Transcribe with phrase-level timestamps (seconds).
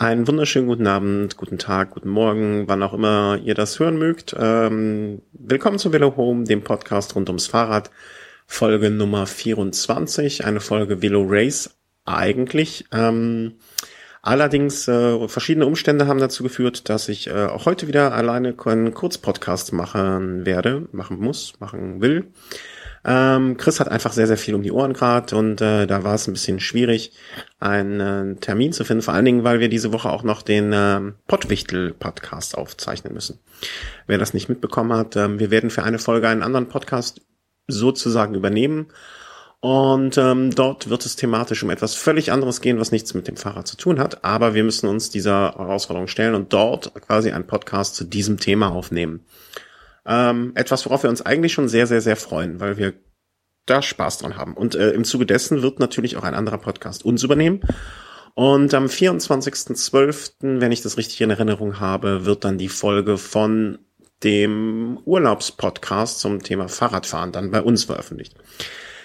[0.00, 4.34] Einen wunderschönen guten Abend, guten Tag, guten Morgen, wann auch immer ihr das hören mögt.
[4.34, 7.90] Ähm, willkommen zu Velo Home, dem Podcast rund ums Fahrrad.
[8.46, 11.76] Folge Nummer 24, eine Folge Velo Race
[12.06, 12.86] eigentlich.
[12.92, 13.56] Ähm,
[14.22, 18.94] allerdings äh, verschiedene Umstände haben dazu geführt, dass ich äh, auch heute wieder alleine einen
[18.94, 22.28] Kurzpodcast machen werde, machen muss, machen will.
[23.04, 26.14] Ähm, Chris hat einfach sehr, sehr viel um die Ohren gerade und äh, da war
[26.14, 27.12] es ein bisschen schwierig,
[27.58, 30.72] einen äh, Termin zu finden, vor allen Dingen, weil wir diese Woche auch noch den
[30.72, 33.38] äh, Pottwichtel-Podcast aufzeichnen müssen.
[34.06, 37.22] Wer das nicht mitbekommen hat, äh, wir werden für eine Folge einen anderen Podcast
[37.68, 38.88] sozusagen übernehmen.
[39.60, 43.36] Und ähm, dort wird es thematisch um etwas völlig anderes gehen, was nichts mit dem
[43.36, 44.24] Fahrrad zu tun hat.
[44.24, 48.72] Aber wir müssen uns dieser Herausforderung stellen und dort quasi einen Podcast zu diesem Thema
[48.72, 49.20] aufnehmen.
[50.06, 52.94] Ähm, etwas, worauf wir uns eigentlich schon sehr, sehr, sehr freuen, weil wir
[53.66, 54.54] da Spaß dran haben.
[54.54, 57.60] Und äh, im Zuge dessen wird natürlich auch ein anderer Podcast uns übernehmen.
[58.34, 63.78] Und am 24.12., wenn ich das richtig in Erinnerung habe, wird dann die Folge von
[64.22, 68.34] dem Urlaubspodcast zum Thema Fahrradfahren dann bei uns veröffentlicht.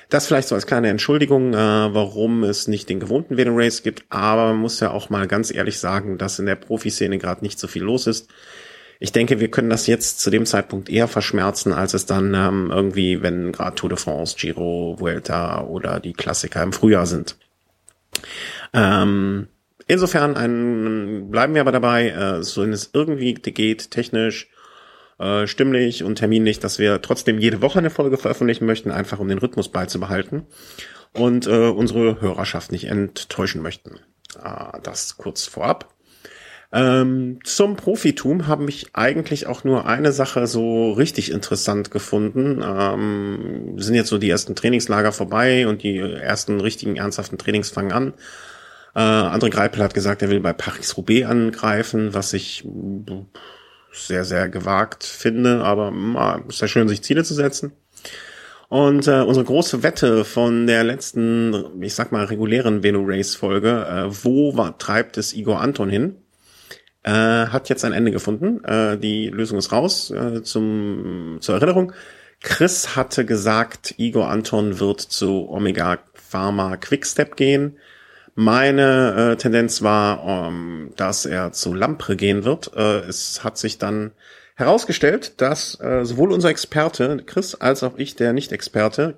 [0.09, 4.05] Das vielleicht so als kleine Entschuldigung, äh, warum es nicht den gewohnten Velo Race gibt,
[4.09, 7.59] aber man muss ja auch mal ganz ehrlich sagen, dass in der Profiszene gerade nicht
[7.59, 8.29] so viel los ist
[8.99, 12.71] ich denke, wir können das jetzt zu dem Zeitpunkt eher verschmerzen, als es dann ähm,
[12.71, 17.37] irgendwie, wenn gerade Tour de France, Giro, Vuelta oder die Klassiker im Frühjahr sind.
[18.73, 19.47] Ähm,
[19.87, 24.49] insofern ein, bleiben wir aber dabei, äh, so wenn es irgendwie geht, technisch,
[25.19, 29.27] äh, stimmlich und terminlich, dass wir trotzdem jede Woche eine Folge veröffentlichen möchten, einfach um
[29.27, 30.47] den Rhythmus beizubehalten
[31.13, 33.99] und äh, unsere Hörerschaft nicht enttäuschen möchten.
[34.41, 35.94] Äh, das kurz vorab.
[36.75, 42.61] Ähm, zum Profitum habe ich eigentlich auch nur eine Sache so richtig interessant gefunden.
[42.61, 47.93] Ähm, sind jetzt so die ersten Trainingslager vorbei und die ersten richtigen ernsthaften Trainings fangen
[47.93, 48.13] an.
[48.93, 52.67] Äh, André Greipel hat gesagt, er will bei Paris-Roubaix angreifen, was ich
[53.93, 57.71] sehr, sehr gewagt finde, aber ma, ist ja schön, sich Ziele zu setzen.
[58.67, 64.57] Und äh, unsere große Wette von der letzten, ich sag mal, regulären Velo-Race-Folge, äh, wo
[64.57, 66.17] war, treibt es Igor Anton hin?
[67.05, 68.63] Äh, hat jetzt ein Ende gefunden.
[68.63, 70.09] Äh, die Lösung ist raus.
[70.09, 71.93] Äh, zum, zur Erinnerung.
[72.41, 77.77] Chris hatte gesagt, Igor Anton wird zu Omega Pharma Quickstep gehen.
[78.33, 82.71] Meine äh, Tendenz war, ähm, dass er zu Lampre gehen wird.
[82.75, 84.11] Äh, es hat sich dann
[84.55, 89.15] herausgestellt, dass äh, sowohl unser Experte Chris als auch ich, der Nicht-Experte,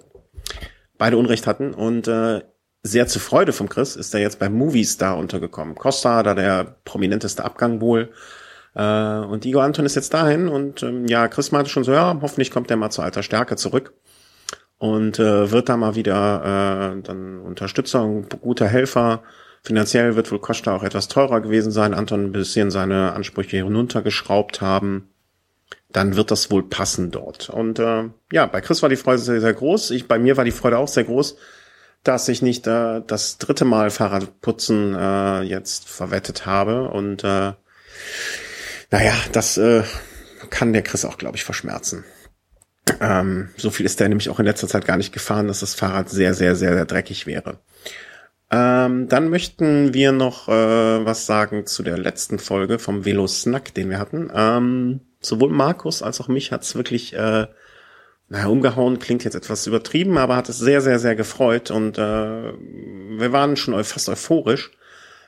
[0.98, 2.42] beide Unrecht hatten und äh,
[2.84, 5.76] sehr zur Freude vom Chris ist er jetzt bei Movistar untergekommen.
[5.76, 8.12] Costa, da der prominenteste Abgang wohl.
[8.76, 12.18] Äh, und Igor Anton ist jetzt dahin und ähm, ja, Chris meinte schon so, ja,
[12.22, 13.94] hoffentlich kommt er mal zu alter Stärke zurück
[14.78, 19.24] und äh, wird da mal wieder äh, dann Unterstützer und guter Helfer.
[19.64, 21.94] Finanziell wird wohl Costa auch etwas teurer gewesen sein.
[21.94, 25.10] Anton ein bisschen seine Ansprüche hinuntergeschraubt haben.
[25.92, 27.50] Dann wird das wohl passen dort.
[27.50, 29.92] Und äh, ja, bei Chris war die Freude sehr, sehr groß.
[29.92, 31.38] Ich, bei mir war die Freude auch sehr groß
[32.08, 36.90] dass ich nicht äh, das dritte Mal Fahrradputzen äh, jetzt verwettet habe.
[36.90, 37.54] Und äh,
[38.92, 39.84] naja, das äh,
[40.50, 42.06] kann der Chris auch, glaube ich, verschmerzen.
[43.02, 45.76] Ähm, so viel ist der nämlich auch in letzter Zeit gar nicht gefahren, dass das
[45.76, 47.60] Fahrrad sehr, sehr, sehr, sehr dreckig wäre.
[48.50, 53.74] Ähm, dann möchten wir noch äh, was sagen zu der letzten Folge vom Velo Snack,
[53.74, 54.32] den wir hatten.
[54.34, 57.48] Ähm, sowohl Markus als auch mich hat's wirklich äh,
[58.30, 62.02] naja, umgehauen klingt jetzt etwas übertrieben, aber hat es sehr, sehr, sehr gefreut und äh,
[62.02, 64.72] wir waren schon fast euphorisch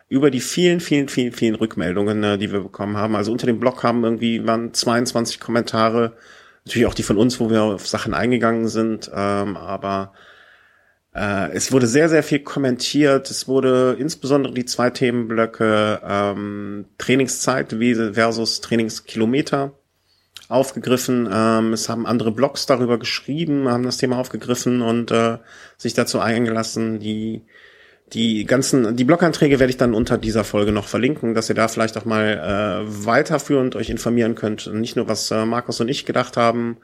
[0.10, 3.16] über die vielen, vielen, vielen, vielen Rückmeldungen, äh, die wir bekommen haben.
[3.16, 6.18] Also unter dem Blog haben irgendwie waren 22 Kommentare,
[6.66, 10.14] natürlich auch die von uns, wo wir auf Sachen eingegangen sind, ähm, aber
[11.14, 13.30] äh, es wurde sehr, sehr viel kommentiert.
[13.32, 17.76] Es wurde insbesondere die zwei Themenblöcke ähm, Trainingszeit
[18.14, 19.74] versus Trainingskilometer
[20.50, 21.30] aufgegriffen.
[21.32, 25.38] Ähm, es haben andere Blogs darüber geschrieben, haben das Thema aufgegriffen und äh,
[25.78, 27.00] sich dazu eingelassen.
[27.00, 27.44] Die
[28.14, 31.68] die ganzen, die Bloganträge werde ich dann unter dieser Folge noch verlinken, dass ihr da
[31.68, 34.72] vielleicht auch mal äh, weiterführend euch informieren könnt.
[34.74, 36.78] Nicht nur, was äh, Markus und ich gedacht haben,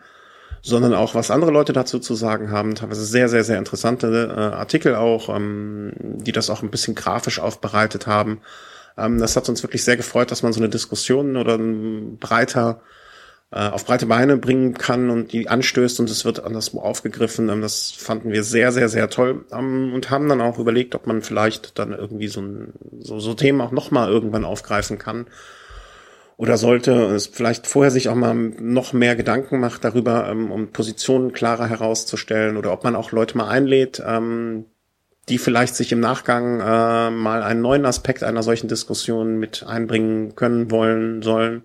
[0.62, 2.76] sondern auch, was andere Leute dazu zu sagen haben.
[2.76, 7.40] Teilweise sehr, sehr, sehr interessante äh, Artikel auch, ähm, die das auch ein bisschen grafisch
[7.40, 8.42] aufbereitet haben.
[8.98, 12.82] Ähm, das hat uns wirklich sehr gefreut, dass man so eine Diskussion oder ein breiter
[13.60, 17.48] auf breite Beine bringen kann und die anstößt und es wird anderswo aufgegriffen.
[17.48, 21.08] Ähm, das fanden wir sehr, sehr, sehr toll ähm, und haben dann auch überlegt, ob
[21.08, 25.28] man vielleicht dann irgendwie so, ein, so, so Themen auch nochmal irgendwann aufgreifen kann.
[26.36, 30.74] Oder sollte es vielleicht vorher sich auch mal noch mehr Gedanken macht darüber, ähm, um
[30.74, 34.04] Positionen klarer herauszustellen oder ob man auch Leute mal einlädt,
[35.30, 40.36] die vielleicht sich im Nachgang äh, mal einen neuen Aspekt einer solchen Diskussion mit einbringen
[40.36, 41.64] können, wollen, sollen.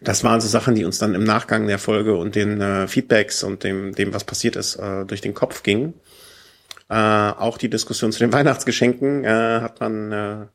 [0.00, 3.42] Das waren so Sachen, die uns dann im Nachgang der Folge und den äh, Feedbacks
[3.42, 5.94] und dem, dem, was passiert ist, äh, durch den Kopf gingen.
[6.88, 10.46] Äh, auch die Diskussion zu den Weihnachtsgeschenken äh, hat man, äh,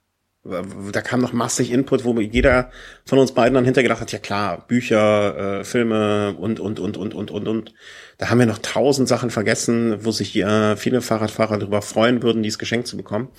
[0.46, 2.70] da kam noch massig Input, wo jeder
[3.06, 7.14] von uns beiden dann hintergedacht hat, ja klar, Bücher, äh, Filme und, und, und, und,
[7.14, 7.74] und, und, und.
[8.18, 12.44] Da haben wir noch tausend Sachen vergessen, wo sich äh, viele Fahrradfahrer darüber freuen würden,
[12.44, 13.30] dieses Geschenk zu bekommen.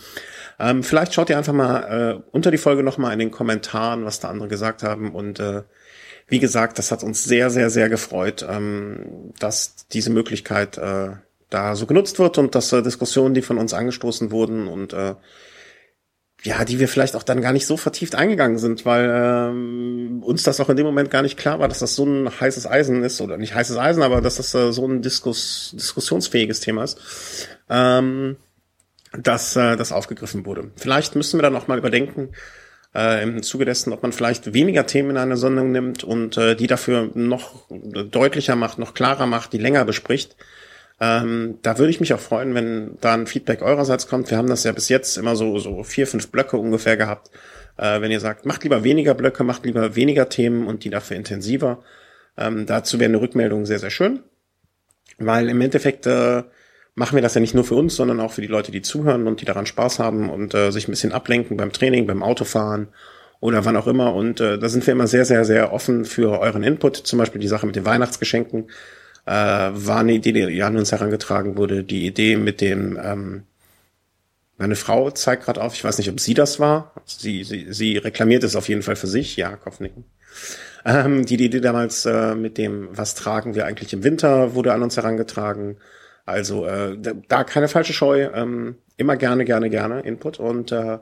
[0.58, 4.20] Ähm, vielleicht schaut ihr einfach mal äh, unter die Folge nochmal in den Kommentaren, was
[4.20, 5.62] da andere gesagt haben und äh,
[6.26, 11.10] wie gesagt, das hat uns sehr, sehr, sehr gefreut, ähm, dass diese Möglichkeit äh,
[11.50, 15.16] da so genutzt wird und dass äh, Diskussionen, die von uns angestoßen wurden und äh,
[16.44, 20.42] ja, die wir vielleicht auch dann gar nicht so vertieft eingegangen sind, weil ähm, uns
[20.42, 23.02] das auch in dem Moment gar nicht klar war, dass das so ein heißes Eisen
[23.02, 27.00] ist oder nicht heißes Eisen, aber dass das äh, so ein Diskus diskussionsfähiges Thema ist,
[27.70, 28.36] ähm,
[29.12, 30.70] dass äh, das aufgegriffen wurde.
[30.76, 32.30] Vielleicht müssen wir dann auch mal überdenken,
[32.94, 36.56] äh, im Zuge dessen, ob man vielleicht weniger Themen in eine Sendung nimmt und äh,
[36.56, 40.36] die dafür noch deutlicher macht, noch klarer macht, die länger bespricht.
[41.00, 44.30] Ähm, da würde ich mich auch freuen, wenn da ein Feedback eurerseits kommt.
[44.30, 47.30] Wir haben das ja bis jetzt immer so, so vier, fünf Blöcke ungefähr gehabt.
[47.76, 51.16] Äh, wenn ihr sagt, macht lieber weniger Blöcke, macht lieber weniger Themen und die dafür
[51.16, 51.82] intensiver.
[52.36, 54.20] Ähm, dazu wäre eine Rückmeldung sehr, sehr schön.
[55.18, 56.44] Weil im Endeffekt äh,
[56.94, 59.26] machen wir das ja nicht nur für uns, sondern auch für die Leute, die zuhören
[59.26, 62.88] und die daran Spaß haben und äh, sich ein bisschen ablenken beim Training, beim Autofahren
[63.40, 64.14] oder wann auch immer.
[64.14, 66.96] Und äh, da sind wir immer sehr, sehr, sehr offen für euren Input.
[66.96, 68.68] Zum Beispiel die Sache mit den Weihnachtsgeschenken
[69.26, 71.84] äh, war eine Idee, die an uns herangetragen wurde.
[71.84, 73.42] Die Idee mit dem, ähm,
[74.56, 76.92] meine Frau zeigt gerade auf, ich weiß nicht, ob sie das war.
[77.06, 79.36] Sie, sie, sie reklamiert es auf jeden Fall für sich.
[79.36, 80.04] Ja, Kopfnicken.
[80.84, 84.82] Ähm, die, Idee damals äh, mit dem, was tragen wir eigentlich im Winter, wurde an
[84.82, 85.78] uns herangetragen.
[86.26, 86.96] Also äh,
[87.28, 90.38] da keine falsche Scheu, ähm, immer gerne, gerne, gerne Input.
[90.38, 90.98] Und äh,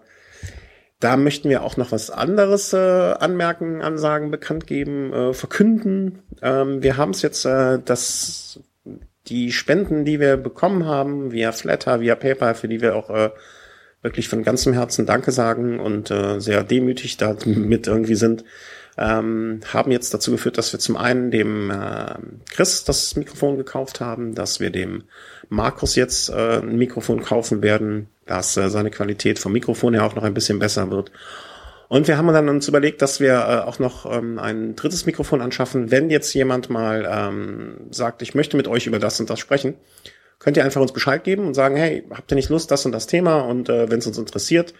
[1.02, 6.22] da möchten wir auch noch was anderes äh, anmerken, ansagen, bekannt geben, äh, verkünden.
[6.40, 8.60] Ähm, wir haben es jetzt, äh, dass
[9.26, 13.30] die Spenden, die wir bekommen haben, via Flatter, via PayPal, für die wir auch äh,
[14.02, 18.44] wirklich von ganzem Herzen Danke sagen und äh, sehr demütig damit irgendwie sind,
[18.98, 22.14] ähm, haben jetzt dazu geführt, dass wir zum einen dem äh,
[22.50, 25.04] Chris das Mikrofon gekauft haben, dass wir dem
[25.48, 30.14] Markus jetzt äh, ein Mikrofon kaufen werden, dass äh, seine Qualität vom Mikrofon her auch
[30.14, 31.10] noch ein bisschen besser wird.
[31.88, 35.42] Und wir haben dann uns überlegt, dass wir äh, auch noch ähm, ein drittes Mikrofon
[35.42, 35.90] anschaffen.
[35.90, 39.74] Wenn jetzt jemand mal ähm, sagt, ich möchte mit euch über das und das sprechen,
[40.42, 42.90] könnt ihr einfach uns Bescheid geben und sagen, hey, habt ihr nicht Lust, das und
[42.90, 43.42] das Thema?
[43.42, 44.74] Und äh, wenn es uns interessiert,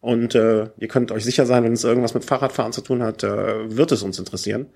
[0.00, 3.24] und äh, ihr könnt euch sicher sein, wenn es irgendwas mit Fahrradfahren zu tun hat,
[3.24, 4.66] äh, wird es uns interessieren.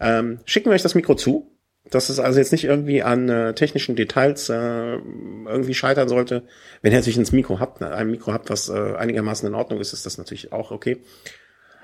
[0.00, 1.52] Ähm, schicken wir euch das Mikro zu.
[1.88, 6.42] Dass es also jetzt nicht irgendwie an äh, technischen Details äh, irgendwie scheitern sollte.
[6.82, 9.78] Wenn ihr natürlich ins Mikro habt, ne, ein Mikro habt, was äh, einigermaßen in Ordnung
[9.78, 10.98] ist, ist das natürlich auch okay.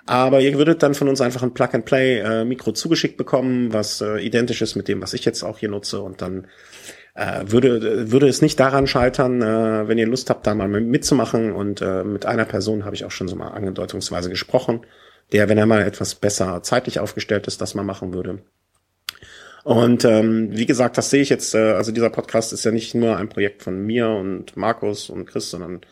[0.04, 4.60] Aber ihr würdet dann von uns einfach ein Plug-and-Play-Mikro äh, zugeschickt bekommen, was äh, identisch
[4.60, 6.00] ist mit dem, was ich jetzt auch hier nutze.
[6.00, 6.48] Und dann
[7.14, 11.52] äh, würde, würde es nicht daran scheitern, äh, wenn ihr Lust habt, da mal mitzumachen.
[11.52, 14.86] Und äh, mit einer Person habe ich auch schon so mal angedeutungsweise gesprochen,
[15.32, 18.42] der, wenn er mal etwas besser zeitlich aufgestellt ist, das mal machen würde.
[19.64, 22.94] Und ähm, wie gesagt, das sehe ich jetzt, äh, also dieser Podcast ist ja nicht
[22.94, 25.82] nur ein Projekt von mir und Markus und Chris, sondern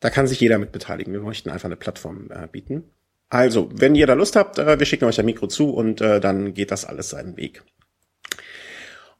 [0.00, 1.12] da kann sich jeder mit beteiligen.
[1.12, 2.84] Wir möchten einfach eine Plattform äh, bieten.
[3.28, 6.20] Also, wenn ihr da Lust habt, äh, wir schicken euch ein Mikro zu und äh,
[6.20, 7.62] dann geht das alles seinen Weg.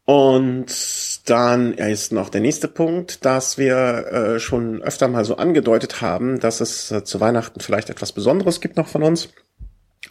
[0.05, 0.71] Und
[1.31, 6.41] dann ist noch der nächste Punkt, dass wir äh, schon öfter mal so angedeutet haben,
[6.41, 9.29] dass es äh, zu Weihnachten vielleicht etwas Besonderes gibt noch von uns.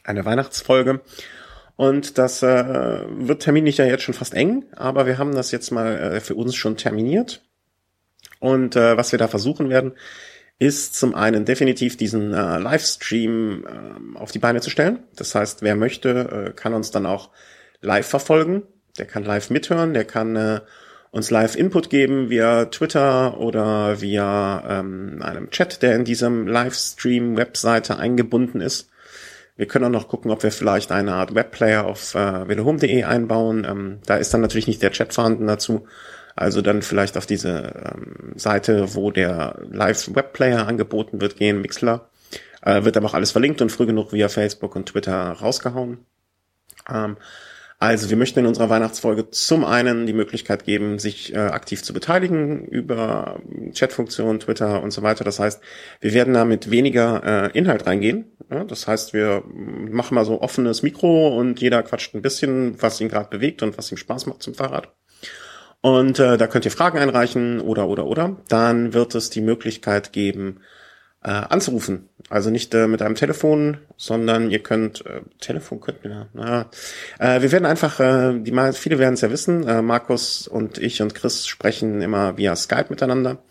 [0.03, 1.01] Eine Weihnachtsfolge.
[1.75, 5.71] Und das äh, wird terminlich ja jetzt schon fast eng, aber wir haben das jetzt
[5.71, 7.41] mal äh, für uns schon terminiert.
[8.39, 9.93] Und äh, was wir da versuchen werden,
[10.57, 15.03] ist zum einen definitiv diesen äh, Livestream äh, auf die Beine zu stellen.
[15.15, 17.29] Das heißt, wer möchte, kann uns dann auch
[17.81, 18.63] live verfolgen
[18.99, 20.61] der kann live mithören, der kann
[21.11, 27.97] uns live Input geben via Twitter oder via ähm, einem Chat, der in diesem Livestream-Webseite
[27.97, 28.89] eingebunden ist.
[29.55, 33.65] Wir können auch noch gucken, ob wir vielleicht eine Art Webplayer auf äh, velohome.de einbauen.
[33.69, 35.85] Ähm, da ist dann natürlich nicht der Chat vorhanden dazu.
[36.35, 42.09] Also dann vielleicht auf diese ähm, Seite, wo der Live-Webplayer angeboten wird, gehen, Mixler.
[42.61, 46.05] Äh, wird aber auch alles verlinkt und früh genug via Facebook und Twitter rausgehauen.
[46.89, 47.17] Ähm,
[47.81, 51.93] also wir möchten in unserer Weihnachtsfolge zum einen die Möglichkeit geben, sich äh, aktiv zu
[51.93, 53.39] beteiligen über
[53.73, 55.23] Chatfunktionen, Twitter und so weiter.
[55.23, 55.61] Das heißt,
[56.01, 58.33] wir werden da mit weniger äh, Inhalt reingehen.
[58.51, 62.99] Ja, das heißt, wir machen mal so offenes Mikro und jeder quatscht ein bisschen, was
[62.99, 64.93] ihn gerade bewegt und was ihm Spaß macht zum Fahrrad.
[65.79, 68.35] Und äh, da könnt ihr Fragen einreichen oder oder oder.
[68.49, 70.59] Dann wird es die Möglichkeit geben,
[71.23, 72.09] äh, anzurufen.
[72.29, 76.29] Also nicht äh, mit einem Telefon, sondern ihr könnt äh, Telefon könnten wir.
[76.33, 76.69] Na,
[77.19, 79.67] äh, wir werden einfach, äh, die viele werden es ja wissen.
[79.67, 83.43] Äh, Markus und ich und Chris sprechen immer via Skype miteinander.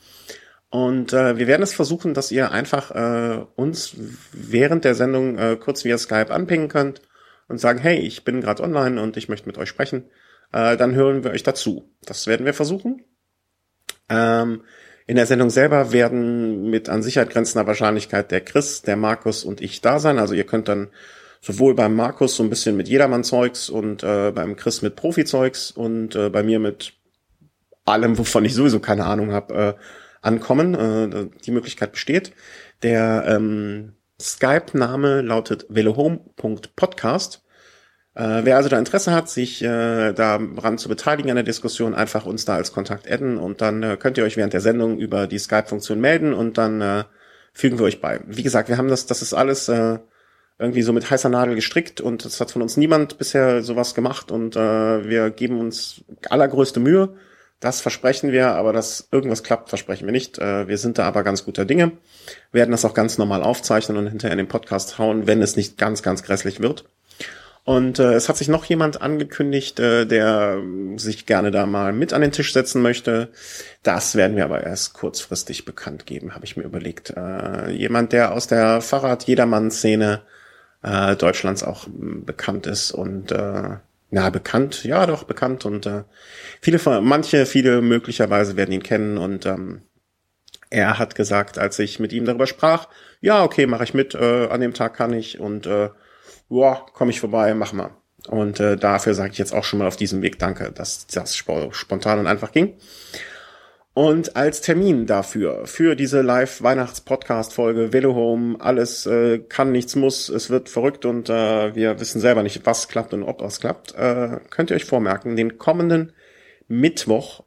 [0.71, 3.97] Und äh, wir werden es versuchen, dass ihr einfach äh, uns
[4.33, 7.03] während der Sendung äh, kurz via Skype anpingen könnt
[7.49, 10.05] und sagen, hey, ich bin gerade online und ich möchte mit euch sprechen.
[10.53, 11.91] Äh, dann hören wir euch dazu.
[12.05, 13.03] Das werden wir versuchen.
[14.11, 14.63] Ähm,
[15.09, 19.62] in der Sendung selber werden mit an Sicherheit grenzender Wahrscheinlichkeit der Chris, der Markus und
[19.62, 20.19] ich da sein.
[20.19, 20.88] Also ihr könnt dann
[21.41, 26.15] sowohl beim Markus so ein bisschen mit Jedermann-Zeugs und äh, beim Chris mit Profi-Zeugs und
[26.15, 26.93] äh, bei mir mit
[27.87, 29.75] allem, wovon ich sowieso keine Ahnung habe, äh,
[30.21, 30.75] ankommen.
[30.75, 32.33] Äh, die Möglichkeit besteht.
[32.83, 37.43] Der ähm, Skype-Name lautet velohome.podcast.
[38.19, 42.27] Äh, wer also da Interesse hat, sich äh, daran zu beteiligen an der Diskussion, einfach
[42.27, 45.29] uns da als Kontakt adden und dann äh, könnt ihr euch während der Sendung über
[45.29, 47.05] die Skype-Funktion melden und dann äh,
[47.53, 48.21] fügen wir euch bei.
[48.27, 50.01] Wie gesagt, wir haben das, das ist alles äh,
[50.59, 54.33] irgendwie so mit heißer Nadel gestrickt und es hat von uns niemand bisher sowas gemacht
[54.33, 57.15] und äh, wir geben uns allergrößte Mühe.
[57.61, 60.39] Das versprechen wir, aber dass irgendwas klappt, versprechen wir nicht.
[60.39, 61.93] Äh, wir sind da aber ganz guter Dinge,
[62.51, 65.79] werden das auch ganz normal aufzeichnen und hinterher in den Podcast hauen, wenn es nicht
[65.79, 66.85] ganz, ganz grässlich wird.
[67.69, 70.59] Und äh, es hat sich noch jemand angekündigt, äh, der
[70.97, 73.29] sich gerne da mal mit an den Tisch setzen möchte.
[73.83, 77.13] Das werden wir aber erst kurzfristig bekannt geben, habe ich mir überlegt.
[77.15, 80.23] Äh, jemand, der aus der Fahrrad-Jedermann-Szene
[80.83, 83.77] äh, Deutschlands auch bekannt ist und äh,
[84.11, 86.05] na bekannt, ja doch bekannt und äh,
[86.63, 89.83] viele von manche, viele möglicherweise werden ihn kennen und ähm,
[90.71, 92.89] er hat gesagt, als ich mit ihm darüber sprach,
[93.21, 95.91] ja okay, mache ich mit, äh, an dem Tag kann ich und äh,
[96.49, 97.90] boah, komme ich vorbei, mach mal.
[98.28, 101.37] Und äh, dafür sage ich jetzt auch schon mal auf diesem Weg Danke, dass das
[101.37, 102.75] spontan und einfach ging.
[103.95, 110.50] Und als Termin dafür, für diese Live-Weihnachts-Podcast-Folge Velo Home, alles äh, kann, nichts muss, es
[110.50, 114.38] wird verrückt und äh, wir wissen selber nicht, was klappt und ob was klappt, äh,
[114.50, 116.12] könnt ihr euch vormerken, den kommenden
[116.69, 117.43] Mittwoch,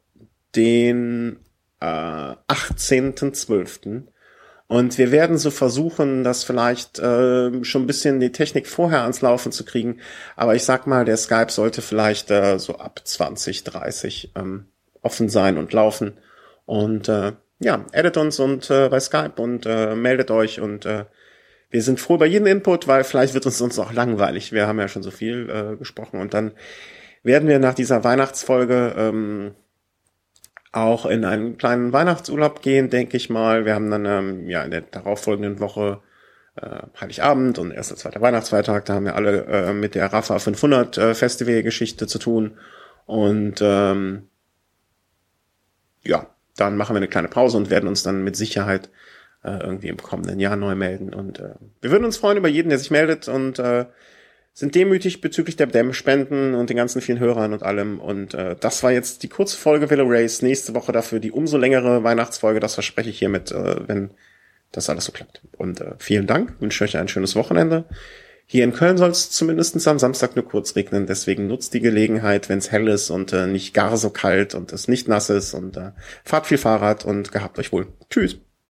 [0.54, 1.38] den
[1.80, 4.08] äh, 18.12.,
[4.72, 9.20] und wir werden so versuchen, das vielleicht äh, schon ein bisschen die Technik vorher ans
[9.20, 9.98] Laufen zu kriegen.
[10.34, 14.64] Aber ich sag mal, der Skype sollte vielleicht äh, so ab 20, 30 ähm,
[15.02, 16.14] offen sein und laufen.
[16.64, 21.04] Und äh, ja, edit uns und äh, bei Skype und äh, meldet euch und äh,
[21.68, 24.52] wir sind froh über jeden Input, weil vielleicht wird uns uns auch langweilig.
[24.52, 26.52] Wir haben ja schon so viel äh, gesprochen und dann
[27.22, 29.54] werden wir nach dieser Weihnachtsfolge ähm,
[30.72, 33.66] auch in einen kleinen Weihnachtsurlaub gehen, denke ich mal.
[33.66, 36.00] Wir haben dann ähm, ja in der darauffolgenden Woche
[36.56, 40.98] äh, Heiligabend und erster, zweiter Weihnachtsfeiertag, da haben wir alle äh, mit der Rafa 500
[40.98, 42.58] äh, Festival-Geschichte zu tun
[43.06, 44.28] und ähm,
[46.02, 46.26] ja,
[46.56, 48.90] dann machen wir eine kleine Pause und werden uns dann mit Sicherheit
[49.44, 52.68] äh, irgendwie im kommenden Jahr neu melden und äh, wir würden uns freuen über jeden,
[52.68, 53.86] der sich meldet und äh,
[54.54, 58.00] sind demütig bezüglich der Dämmspenden und den ganzen vielen Hörern und allem.
[58.00, 60.42] Und äh, das war jetzt die kurze Folge Velo Race.
[60.42, 62.60] Nächste Woche dafür die umso längere Weihnachtsfolge.
[62.60, 64.10] Das verspreche ich hiermit, äh, wenn
[64.70, 65.40] das alles so klappt.
[65.56, 66.54] Und äh, vielen Dank.
[66.60, 67.84] Wünsche euch ein schönes Wochenende.
[68.44, 71.06] Hier in Köln soll es zumindest am Samstag nur kurz regnen.
[71.06, 74.72] Deswegen nutzt die Gelegenheit, wenn es hell ist und äh, nicht gar so kalt und
[74.74, 75.54] es nicht nass ist.
[75.54, 75.92] Und äh,
[76.24, 77.86] fahrt viel Fahrrad und gehabt euch wohl.
[78.10, 78.38] Tschüss.